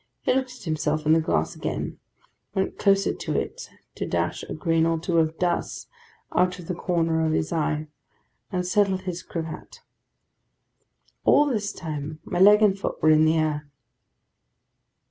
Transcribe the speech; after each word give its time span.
He 0.23 0.33
looked 0.33 0.55
at 0.57 0.63
himself 0.63 1.05
in 1.05 1.13
the 1.13 1.21
glass 1.21 1.55
again; 1.55 1.99
went 2.55 2.79
closer 2.79 3.13
to 3.13 3.39
it 3.39 3.69
to 3.93 4.07
dash 4.07 4.41
a 4.41 4.55
grain 4.55 4.87
or 4.87 4.99
two 4.99 5.19
of 5.19 5.37
dust 5.37 5.87
out 6.33 6.57
of 6.57 6.65
the 6.67 6.73
corner 6.73 7.23
of 7.23 7.33
his 7.33 7.53
eye; 7.53 7.85
and 8.51 8.65
settled 8.65 9.01
his 9.01 9.21
cravat. 9.21 9.81
All 11.23 11.45
this 11.45 11.71
time, 11.71 12.17
my 12.25 12.39
leg 12.39 12.63
and 12.63 12.75
foot 12.75 12.99
were 13.03 13.11
in 13.11 13.25
the 13.25 13.37
air. 13.37 13.69